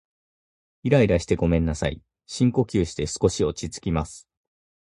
[0.81, 4.27] イライラしてごめんなさい、深呼吸して少し落ち着きます。